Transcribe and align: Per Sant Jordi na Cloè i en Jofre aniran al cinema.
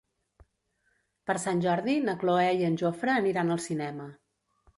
Per 1.29 1.35
Sant 1.43 1.61
Jordi 1.65 1.95
na 2.07 2.15
Cloè 2.25 2.49
i 2.63 2.67
en 2.71 2.79
Jofre 2.85 3.15
aniran 3.19 3.59
al 3.59 3.63
cinema. 3.69 4.11